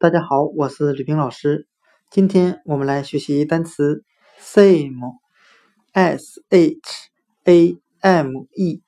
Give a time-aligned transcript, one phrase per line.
[0.00, 1.66] 大家好，我是吕冰老师。
[2.08, 4.04] 今天我们来学习单词
[4.40, 7.10] shame，s h
[7.42, 8.80] a m e，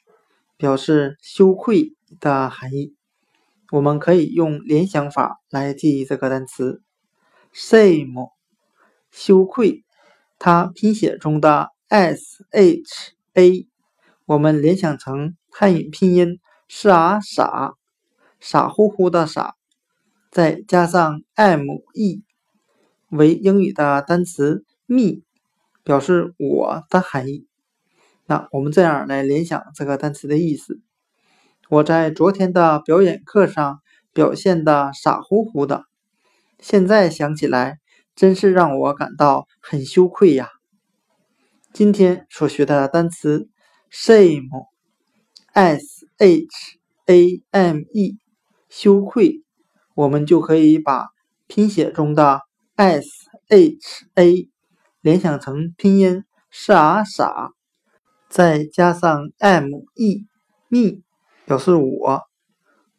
[0.57, 2.95] 表示羞愧的含义。
[3.73, 6.80] 我们可以用联想法来记忆这个单词
[7.52, 8.30] shame，
[9.11, 9.84] 羞愧。
[10.38, 13.66] 它拼写中的 s h a，
[14.27, 16.38] 我们联想成汉语拼音
[16.69, 17.74] 傻傻，
[18.38, 19.56] 傻乎乎的傻。
[20.30, 22.23] 再加上 me
[23.11, 25.23] 为英语的单词 me，
[25.83, 27.48] 表示我的含义。
[28.27, 30.80] 那我们这样来联想这个单词的意思：
[31.69, 33.80] 我在昨天的表演课上
[34.12, 35.83] 表现的傻乎乎的，
[36.60, 37.79] 现在想起来
[38.15, 40.49] 真是让我感到很羞愧呀。
[41.73, 43.49] 今天所学的单词
[43.91, 44.47] shame，s
[46.19, 48.19] h a m e，
[48.69, 49.43] 羞愧。
[49.95, 51.09] 我们就可以把
[51.46, 52.41] 拼写中的
[52.77, 53.09] s
[53.49, 54.49] h a
[55.01, 57.51] 联想成拼音傻傻，
[58.29, 60.27] 再加上 m e
[60.69, 61.02] me
[61.47, 62.23] 表示我。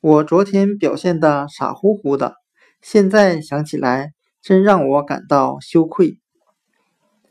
[0.02, 2.36] 我昨天表现的傻乎乎的，
[2.81, 6.17] 现在想起来真让我感到羞愧。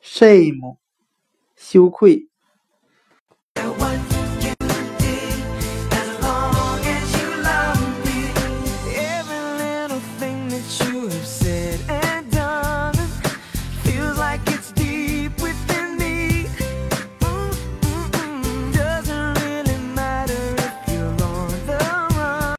[0.02, 0.78] shame
[1.56, 2.29] 羞愧。